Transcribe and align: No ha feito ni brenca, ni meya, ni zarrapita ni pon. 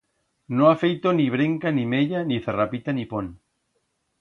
No 0.59 0.69
ha 0.69 0.77
feito 0.83 1.11
ni 1.17 1.27
brenca, 1.35 1.73
ni 1.77 1.85
meya, 1.93 2.23
ni 2.31 2.41
zarrapita 2.47 2.97
ni 2.99 3.07
pon. 3.13 3.33